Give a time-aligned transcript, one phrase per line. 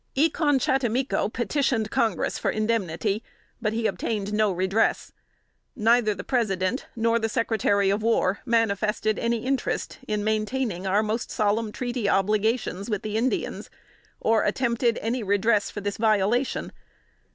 [0.15, 3.21] E con chattimico petitioned Congress for indemnity,
[3.61, 5.11] but obtained no redress.
[5.75, 11.29] Neither the President, nor the Secretary of War, manifested any interest in maintaining our most
[11.29, 13.69] solemn treaty obligations with the Indians,
[14.19, 16.71] or attempted any redress for their violation.